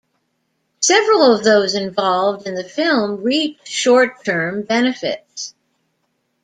Several 0.79 1.21
of 1.21 1.43
those 1.43 1.75
involved 1.75 2.47
in 2.47 2.55
the 2.55 2.63
film 2.63 3.21
reaped 3.21 3.67
short-term 3.67 4.63
benefits. 4.63 5.53